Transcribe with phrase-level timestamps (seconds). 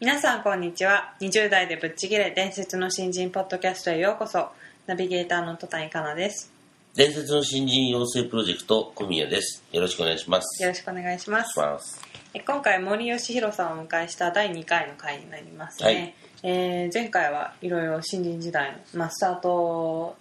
[0.00, 1.14] 皆さんこんにちは。
[1.20, 4.48] 20代でぶっちぎれ伝説の新人ポッドキャストへようこそ。
[4.86, 6.52] ナビゲーターの戸谷香奈です。
[6.96, 9.62] 伝説の新人養成プロジェクト小宮です。
[9.70, 10.60] よろしくお願いします。
[10.60, 11.52] よろしくお願いします。
[11.52, 12.02] します。
[12.34, 16.14] え今回森喜弘さんをお迎えした第2回の回になりますね、はい。
[16.42, 20.16] えー前回はいろいろ新人時代の、まあ、スタート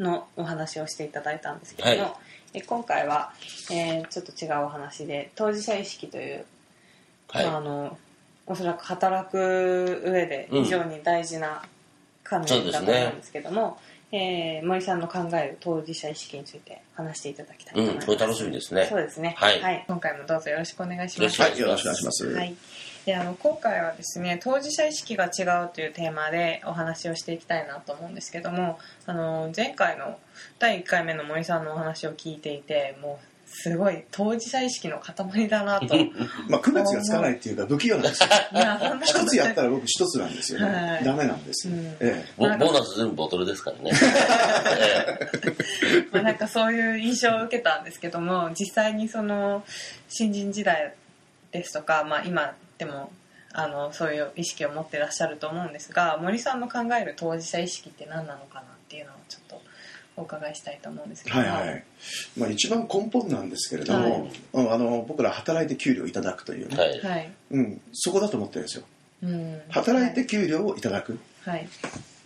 [0.00, 2.12] のお話をしていただいたんですけども、はい。
[2.54, 3.34] え今回は、
[3.70, 6.46] えーちょっと違うお話で当事者意識という、
[7.28, 7.98] はい、まあ、あの
[8.48, 11.62] おそらく働く上で非常に大事な
[12.24, 13.78] 観念だと思うんですけども、
[14.10, 18.86] えー森さんの考える当事者意識について話していただきたいと思います、うんこれ楽しみですね。
[18.86, 19.34] そうですね。
[19.38, 19.84] はい。
[19.86, 21.20] 今回もどうぞよろしくお願いします。
[21.20, 22.26] よろしくはい、よろしくお願いします。
[22.26, 22.56] はい、
[23.04, 30.18] であの今回はですね当事者意識が違うというテーマでお話をしていきたいなと思うんですけどもあの前回の
[30.58, 36.12] 第1回目の森さんのお話を聞いていてもうすごい当事者意識の塊だなとい
[36.48, 38.28] まあ、区別がつかないっていうか、不器用なんですよ。
[38.52, 40.66] やそんなこと一つやったら僕一つなんですよね。
[40.66, 41.74] はいダメなんですよ。
[41.74, 43.90] うんええボボーナス全部ボトルですからね
[46.12, 49.64] まあなんかそういう印象を受けたんですけども実際にその
[50.08, 50.94] 新人時代
[51.50, 53.10] ですとか、まあ、今でも
[53.52, 59.62] あのそういう意識を持ってらっしゃると思うんですが森さんの考える当事者意識って何なのかなっていうのをちょっと
[60.18, 61.38] お伺いしたいと思うんですけど。
[61.38, 61.84] はいはい。
[62.36, 67.00] まあ、一番根本なんですけれども、うんあの僕ら働いて給料をいただくというね、はい。
[67.00, 68.84] はい、うん、そこだと思ってるんですよ。
[69.22, 71.18] うん、働いて給料をいただく。
[71.44, 71.68] はい。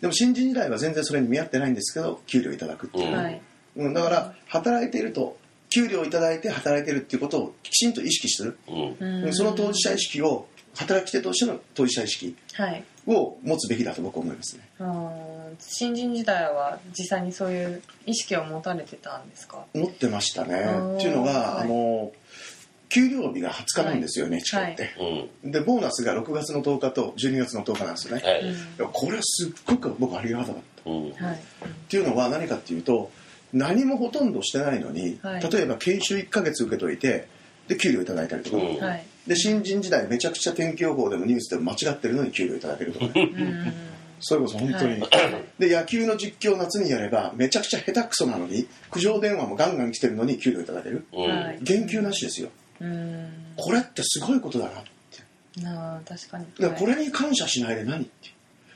[0.01, 3.09] でも新人時代は全然それに見合ってないんですけど、給料をいただくっていう。
[3.09, 3.15] うん。
[3.15, 3.41] はい。
[3.77, 5.37] うん、だから、働いていると、
[5.71, 8.59] 給料をいただいて働いているっていうことをきちんと意識する。
[8.69, 9.25] うん。
[9.25, 9.35] うん。
[9.35, 12.85] その当事者意識を、働き手としての当事者意識はい。
[13.07, 14.69] を持つべきだと僕は思いますね。
[14.79, 19.65] うん新人時代は実際にそういう意識を持たれてたんですか？
[19.75, 20.55] 持ってましたね。
[20.57, 20.97] ー。
[20.97, 21.65] っていうのが、はい。
[21.65, 22.13] あの
[22.89, 24.43] 給料日が20日なんですよね、い。
[24.43, 24.91] 地方って、
[25.43, 25.51] うん。
[25.51, 28.91] でボーナスが6月の10日と12月の10日なんですよね、はい。
[28.93, 30.61] これはすっごく僕ありがたかった。
[30.61, 31.13] っうん。
[31.13, 31.41] はい。
[31.89, 33.11] ていうのは何かっていうと
[33.53, 35.51] 何もほとんどしてないのに、はい。
[35.51, 37.29] 例えば研修1ヶ月受けといて
[37.69, 38.59] で給料いただいたりとか、
[39.27, 43.13] で新人時代めちゃくちゃ天気予報でもニュースでも間違ってるのに給料いただけるとかね。
[43.17, 43.73] うん
[44.23, 45.09] それこそ本当に、は
[45.59, 51.07] で野球の実況夏にやればめちゃくちゃ下手くそなのに苦情電話もガンガン来てるのに給料いただける。
[51.13, 51.59] うんはい。
[51.61, 52.49] 減給なしですよ。
[52.81, 53.29] うん。
[53.57, 54.85] これってすごいことだなっ
[55.55, 55.61] て。
[55.61, 56.47] なあ確かに。
[56.59, 58.11] だからこれに感謝しないで何って。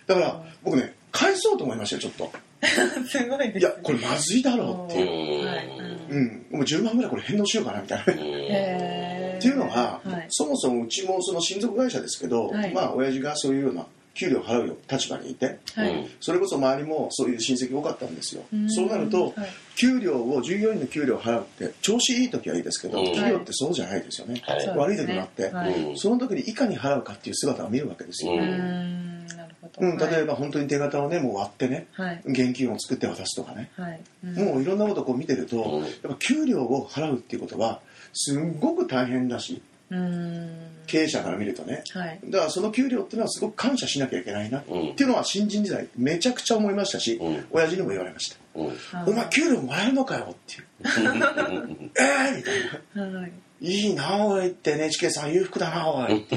[0.07, 2.33] だから僕ね返そうと思いましたよちょっと。
[3.09, 3.61] すごいですね。
[3.61, 5.03] いやこれまずいだろうって。
[5.03, 5.47] ういう、ん。
[5.47, 5.69] はい。
[6.09, 8.05] うん、もう10万ぐらいこれ返納しようかなみたいな。
[8.05, 10.27] っていうのが、はい。
[10.31, 12.73] そもそもうちもその親族会社ですけど、はい。
[12.73, 13.87] まあ親父がそういうような
[14.17, 15.59] 給料払うよ立場にいて。
[15.75, 16.09] はい。
[16.21, 18.43] それこそ周りもそういう親戚多かったんですよ。
[18.53, 18.71] うん。
[18.71, 19.49] そうなるとはい。
[19.77, 24.67] 給料を従業員の給料を払うって調子いい時はいいですけど、うん企業ってそうじゃないですよね、はい。
[24.77, 25.53] 悪い時もあって、
[25.97, 29.27] その時にいかに払うかっていう姿を見るわけですよ、うん。
[29.27, 32.23] 例えばば本当に手形をねもう割ってねはい。
[32.25, 34.01] 現金を作って渡すとかね、はい。
[34.25, 34.35] うん。
[34.35, 35.83] もういろんなことをこう見てると、うん。
[35.83, 37.81] やっぱ給料を払うっていうことは
[38.13, 41.83] すんごく大変だし経営者から見るとね。
[41.93, 42.21] はい。
[42.25, 44.59] だからその給料っていうのはすごく感謝しなきゃいけないな。
[44.61, 44.97] っうん。
[44.97, 47.47] ていうのは新人時代めちゃくちゃ思いましたし、うん。
[47.51, 48.37] 親父にも言われました。
[48.57, 48.71] うん。
[48.93, 50.65] あ「お前給料もらえるのかよ」っていう
[51.99, 52.61] 「えー!」みたい
[52.95, 53.03] な。
[53.21, 53.33] はい
[53.63, 56.37] 「いいなおい」って NHK さん裕福だなおいって。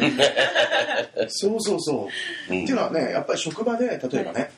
[1.30, 2.10] そうそうそ
[2.50, 2.64] う、うん。
[2.64, 4.52] っていうのはねやっぱり職場で例えばね、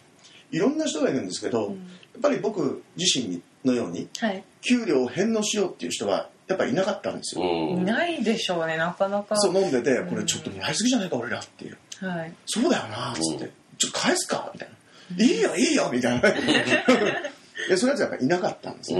[0.51, 1.73] い、ろんな人がいるんですけど、うん。
[1.73, 1.79] や
[2.17, 4.43] っぱり僕自身のようにはい。
[4.61, 7.81] 給料を返納しようっていう人はやっぱりいなかったんですよ、うん。
[7.81, 9.37] いないでしょうねなかなか。
[9.37, 10.09] そう飲んでてうん。
[10.09, 11.77] これちょっともらいすぎじゃないか俺らっていう。
[12.05, 12.33] はい。
[12.45, 13.51] そうだよなっつって、うん。
[13.77, 14.69] ちょっと返すかみたい
[15.17, 16.29] な、いいよいいよみたいな。
[17.69, 18.99] でそういうやつやっぱいなかったんですよ、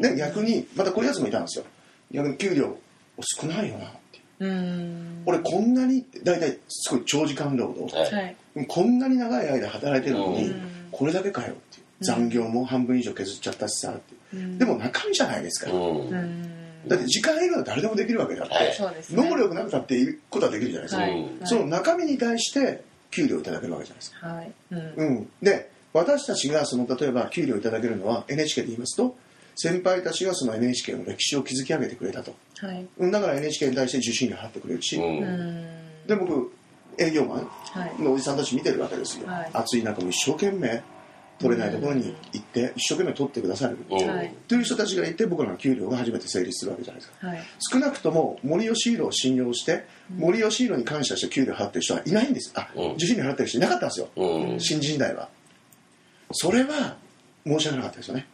[0.00, 1.64] で逆にまたこういうやつもいたんですよ。
[2.10, 2.76] 逆に給料
[3.20, 4.44] 少ないよなって。
[4.44, 5.22] いうん。
[5.26, 7.94] 俺こんなに大体すごい長時間労働。
[7.94, 8.24] はい。
[8.24, 8.36] はい。
[8.66, 10.88] こんなに長い間働いてるのに、うん。
[10.90, 11.82] これだけかよっていう。
[12.02, 14.14] 残業も半分以上削っちゃったしさって
[14.58, 15.78] でも中身じゃないですか、うん。
[15.78, 18.74] うーんだって時間以外は誰でもできるわけだって、はい。
[19.10, 21.12] 能力なくたっていることはできるじゃないですか、はい。
[21.12, 21.46] うん。
[21.46, 24.52] その中身に対して給料をいただけるわけじゃないですか、はい。
[24.70, 24.94] うん。
[24.96, 29.16] うん、で私たちがその例えば給料いただけるのは NHK で言いますと
[29.54, 32.34] 先輩たちがその NHK の歴史を築き上げてくれたと。
[32.58, 32.86] はい。
[32.98, 33.10] うん。
[33.10, 35.04] だから NHK に対して受信料払ってくれるし、うん。
[35.04, 36.06] うん。
[36.06, 36.52] で僕
[36.98, 38.02] 営業マンはい。
[38.02, 39.50] のおじさんたち見てるわけですよ、はい。
[39.52, 40.82] 暑い中も一生懸命
[41.42, 43.94] 取れないところに行って一生懸命取ってくださる、う。
[43.94, 47.26] んはいという人たちがいて僕らの給料が初めて成立するわけじゃないですか。
[47.26, 47.42] はい。
[47.58, 49.84] 少なくとも森吉弘を信用して
[50.16, 52.52] 森吉弘に感謝して給料払ってる人はいないんです。
[52.54, 52.92] あ、うん。
[52.92, 54.60] 受信料払ってる人いなかったんですよ、うん。
[54.60, 55.28] 新人代は。
[56.32, 56.96] それは
[57.44, 58.26] 申し訳なかったですよね。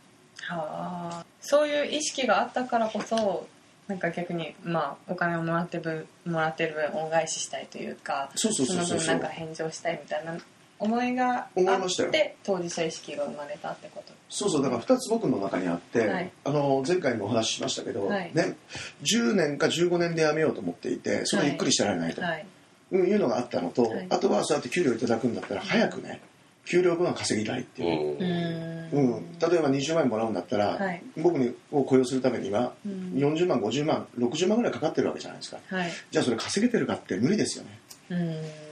[0.43, 1.27] はあ。
[1.41, 3.47] そういう意識があったからこそ
[3.87, 10.37] なんか逆にまあお金をもらってる分もらってる分恩返ししたいというかそうそうそうそうの分なんか返上したいみたいな
[10.79, 12.13] 思いがあっ思いましたよ。
[12.13, 14.13] て当事者意識が生まれたってこと。
[14.29, 16.31] そうそうだから2つ僕の中にあって、はい。
[16.45, 18.31] あの前回もお話ししましたけど、はい。
[18.35, 18.57] ね、
[19.03, 22.47] 10年か15年で辞めようと思っていてそれはゆっくりしてられないと、はい。
[22.91, 24.07] うんいうのがあったのと、はい。
[24.09, 26.21] あとはそうやって給料いただくんだったら早くね
[26.65, 29.01] 給料分は稼ぎたいっていう、うん。
[29.01, 29.21] うん。
[29.21, 31.03] ん例えば20万円もらうんだったら、はい。
[31.17, 33.13] 僕にを雇用するためにはうん。
[33.17, 35.59] 40万50万60万ぐらいかかってるわけじゃないですか。
[35.69, 35.91] はい。
[36.11, 37.79] じゃあそれ稼げてるかって無理ですよね。
[38.11, 38.68] うん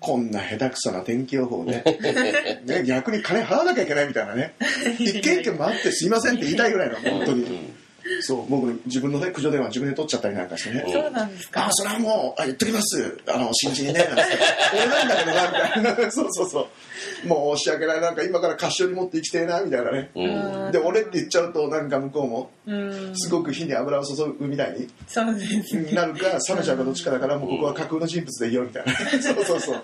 [0.00, 1.82] こんな下手くそな天気予報ね。
[2.64, 4.54] ね逆に金払わなきゃいけないみたいなね。
[4.98, 7.72] 一件一件回ってすいませんって言いたいぐらいの本当に
[8.20, 10.84] そう僕自分のね駆除電話自分で取っちゃったりなんかしてね。
[10.86, 10.92] うん。
[10.92, 11.66] そうなんですか？
[11.66, 13.20] あそれはもうあ言っときます。
[13.28, 14.04] あの新人にね。
[14.04, 14.22] なんて
[14.74, 15.52] 俺なんだけどなみ
[15.84, 16.68] たいなそうそうそ
[17.24, 17.28] う。
[17.28, 18.00] もう申し訳ない。
[18.00, 20.10] なんか今から菓子折り持って生きてえなみたいなね。
[20.14, 20.72] うん。
[20.72, 23.12] で俺って言っちゃうとなんか向こうもうん。
[23.16, 24.88] すごく火に油を注ぐみたいに。
[25.06, 25.92] そうですね。
[25.92, 28.94] なるか冷めちゃうかどっちかだからもうここは架空の人物でいいよみたいな。
[29.22, 29.82] そうそうそう。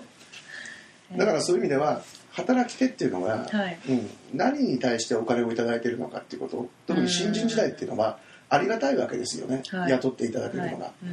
[1.17, 2.01] だからそういう意味では
[2.35, 3.79] 働き手っていうのは、はい。
[3.89, 9.91] うん、何に対してお金をいただいているのかっていうこと特に新人時代っていうのはありがたいわけですよね、はい。
[9.91, 11.05] 雇っていただけるのが、はい。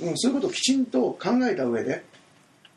[0.00, 0.08] うん。
[0.08, 2.02] うん、そういうことをきちんと考えた上で、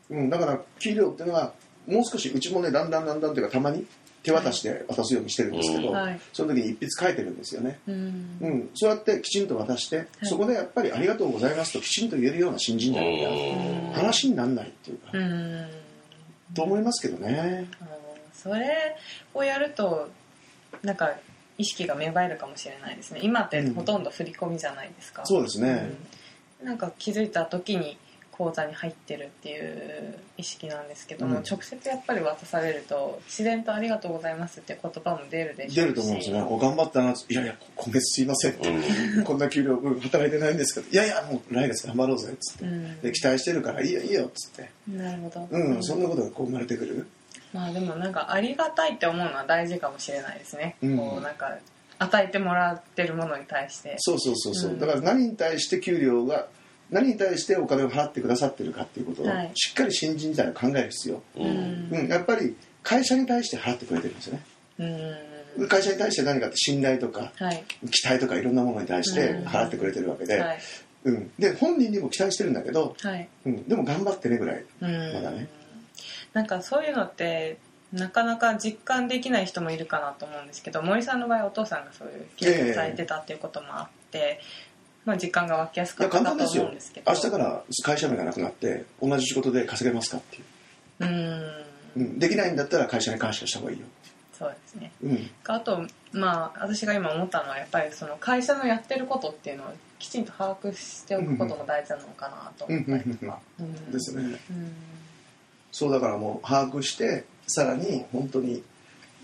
[0.09, 1.53] うん、だから給料っていうのは
[1.87, 3.85] もう少しうちもねだんだんだんだんというかたまに
[4.23, 6.19] 手渡しで渡すようにしてるんですけど、うんはい。
[6.33, 8.37] その時に一筆書いてるんですよね、うん。
[8.41, 13.93] うん、そうやってきちんと渡して、そこでやっぱり「ありがとうございます」ときちんと言えるような新人じゃなきゃうん。
[13.93, 15.84] 話にならないっていうか、うん
[16.55, 17.69] と思いますけどね。
[18.33, 18.95] それ
[19.33, 20.09] をやると
[20.83, 21.13] なんか
[21.57, 23.19] 意識が芽生えるかもしれないですね。
[23.23, 25.89] 今ってほとんど振り込みじゃないですか、そうですね、
[26.61, 26.67] うん。
[26.67, 27.97] なんか気づいた時に
[28.37, 31.43] 口座に入ってるっていう意識なんですけども、うん。
[31.43, 39.23] 直接やっぱり渡されると自然と「ありがとうございます」って言葉も出るでしょうし出ると思うんですよね「お頑張ったな」いやいや今月すいません」って、うん。
[39.23, 44.69] こんな給料分働いてないんですけど「いやいやもう来月頑張ろうぜ」っつって、うんで期待してるからいいよいいよっつって。
[44.87, 47.07] なるほど、うん、そんなことがこう生まれてくる。
[47.53, 50.97] まあでもなんかありがたいって思うのは大事かもしれないですね、うん。
[50.97, 51.57] こうなんか
[51.99, 53.95] 与えてもらってるものに対して。
[53.99, 54.79] そうそうそうそう、うん。
[54.79, 56.47] だから何に対して給料が
[56.91, 59.51] 何に対してお金を払ってくださってるかっていうことをはい。
[59.55, 61.89] しっかり新人時代は考える必要、うん。
[61.91, 64.45] うん、やっぱり会社に対して払ってくれてるんですよね。
[65.57, 65.67] うん。
[65.67, 67.63] 会社に対して何かって信頼とかはい。
[67.91, 69.43] 期待とかいろんなものに対してうん。
[69.45, 70.59] 払ってくれてるわけで、はい。
[71.05, 73.27] うん、で本人にも期待してるんだけど、はい。
[73.45, 74.65] うん、でも頑張ってねぐらい。
[74.81, 75.13] うん。
[75.13, 75.47] まだね。
[76.33, 77.57] なんかそういうのって
[77.93, 84.41] なかなか実感できない人もいるかなと思うんですけど森さんの場合お父さんがそういう経験されてたっていうこともあって、
[85.05, 86.63] まあ、実感が湧きやすかったと簡単ですよ。
[86.63, 87.11] 思うんですけど。
[87.11, 90.43] 明日から会社名がなくなって同じ仕事で稼げますかっていう、
[90.99, 91.65] うん。
[91.95, 93.85] うん、できないんだったら会社に感謝した方がいいよ、
[94.37, 94.91] そうですね。
[95.03, 103.91] うん、あとまあ私が今思ったのはやっぱりその会社のやってることっていうのをきちんと把握しておくことも大事なのかなと思ったりとか、うん。
[103.91, 104.73] ですねうん。
[105.71, 108.63] そうだからもう把握してさらに本当に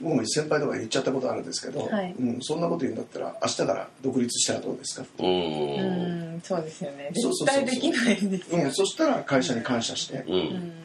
[0.02, 2.16] 僕も先輩とか言っちゃったことあるんですけど、はい。
[2.20, 5.28] うん、そんなこと言うんだったら明日から独立したらどうですか、うん。
[5.28, 7.12] うんそうですよね。
[7.14, 8.56] 絶対できないです。
[8.56, 10.34] ようん、そしたら会社に感謝して、うん。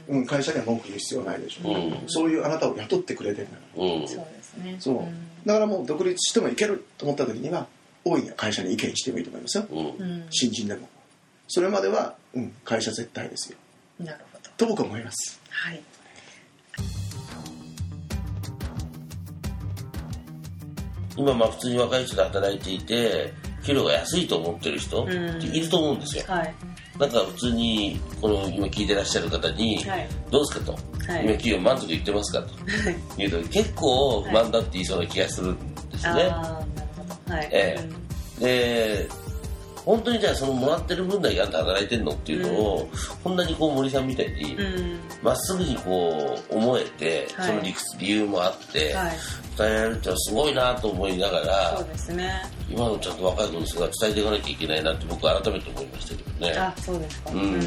[0.08, 1.94] うんうん、会社には文句言う必要ないでしょ、うん。
[2.06, 3.84] そういうあなたを雇ってくれてるんだから。
[3.84, 4.08] うん。
[4.08, 4.76] そうですね。
[4.78, 7.66] そう、だからもう独立してもいけると思った時には
[8.04, 10.26] 大いに会社に意見してもいいと思いますよ、うんうん。
[10.30, 10.88] 新人でも。
[11.48, 13.58] それまでは、うん、会社絶対ですよ。
[13.98, 14.50] なるほど。
[14.56, 15.40] と僕は思います。
[15.48, 15.80] はい
[21.16, 23.32] 今まあ普通に若い人で働いていて
[23.64, 25.12] 給料が安いと思ってる人って
[25.46, 26.54] いると思うんですよ、はい。
[26.98, 30.72] なんか普通にこの今聞いてらっしゃる方にはい「どうですか?」と。
[31.12, 32.48] はい「今給料満足いってますか?」と。
[33.16, 37.48] 言うと結構不満だって言いそうな気がするんですね、はい。
[37.50, 37.88] え
[38.38, 39.08] で
[39.86, 42.88] 本当にじゃあそのもらってる分だけあんた働いてんのっていうのを、
[43.22, 44.98] こんなにこう森さんみたいにうん。
[45.22, 47.46] まっすぐにこう思えて、はい。
[47.46, 49.12] その理屈理由もあって、はい
[49.56, 52.30] 伝えられるってすごいなと思いながらそうですね。
[52.68, 56.52] 今のちゃんと若い子ですが伝えていかなきゃいけないなって僕は改めて思いましたけどね。
[56.58, 57.30] あそうですか。
[57.30, 57.62] うん。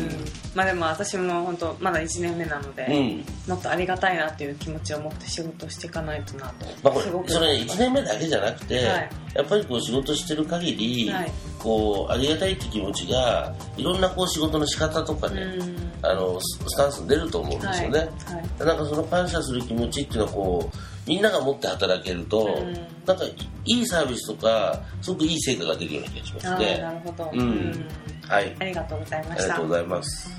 [0.53, 3.51] まあでも私も本当まだ1年目なので、うん。
[3.51, 9.09] もっとありがたいなっていう気持ちを持って仕事をしていかないとなと、まあ、これそれね1年目だけじゃなくて、はい。
[9.35, 11.31] やっぱりこう仕事してる限り、はい。
[11.57, 15.89] こうありがたいって気持ちがいろんなこう仕事の仕方とかね、うん。
[16.01, 18.07] あのススタンスに出ると思うんですよね、はい。
[18.07, 18.67] はい。
[18.67, 20.77] なんかその感謝する気持ちっていうのはこう
[21.09, 22.73] みんなが持って働けると、うん。
[23.07, 23.35] なんかい
[23.65, 27.85] いいサービスとかすごくいい成果が出るような気がしますあーなねるほど、うん。
[28.27, 28.55] はい。
[28.59, 29.43] ありがとうございました。
[29.43, 30.29] ありがとうございます。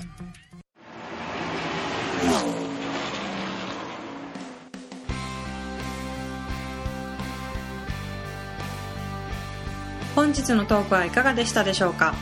[10.15, 12.15] 本日のトークはいかがでしたでしょうか？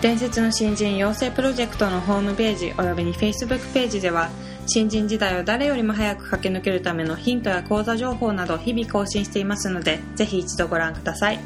[0.00, 4.30] 伝説の新人養成プロジェクトのホームページおよびに Facebook ページでは
[4.66, 11.38] 新人時代を誰よりも早く駆け抜けるためのヒントや講座情報など日々更新していますのでぜひ一度ご覧ください。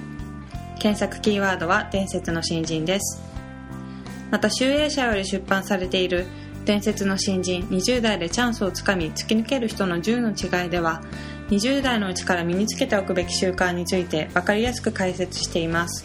[0.78, 3.22] 検索キーワードは伝説の新人です。
[4.30, 6.26] また集英社より出版されている
[6.64, 11.02] 伝説の新人20代でチャンスをつかみ突き抜ける人の10の違いでは
[11.48, 16.04] 20代のうちから身につけておくべき習慣について分かりやすく解説しています。